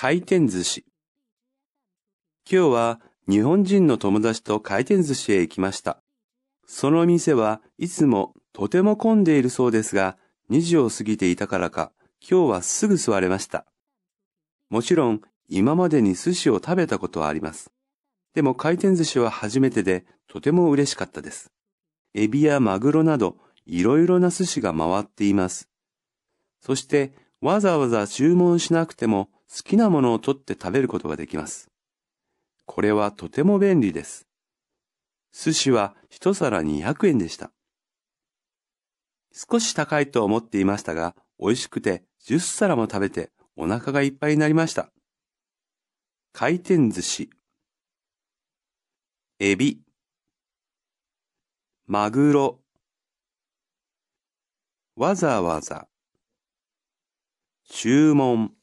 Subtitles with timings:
[0.00, 0.84] 回転寿司。
[2.48, 6.00] 今日は日本人の友達と回転寿司へ行きました。
[6.68, 10.16] その店はいつもとても混んでいるそうですが、
[10.50, 11.90] 2時を過ぎていたからか、
[12.20, 13.66] 今日はすぐ座れました。
[14.70, 17.72] もちろん、今までに寿司を食べたことはあります。
[18.34, 21.50] でも回転寿司は初めてで、とても嬉しかったです。
[22.14, 25.68] エビやマグロなど、いろいろな寿司が回っています。
[26.60, 31.70] そして、わざわざ注文しなくても好きなものを取って食べることができます。
[32.66, 34.26] これはとても便利です。
[35.32, 37.50] 寿司は一皿200円でした。
[39.32, 44.90] 少し高いと思っていましたが、美味しくて10皿も食べてお腹がいっぱいになりました。
[46.32, 47.30] 回転寿司、
[49.40, 49.80] エビ、
[51.86, 52.60] マグロ、
[54.96, 55.88] わざわざ、
[57.68, 58.57] 注文、